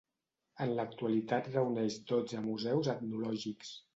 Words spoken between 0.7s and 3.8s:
l'actualitat reuneix dotze museus etnològics.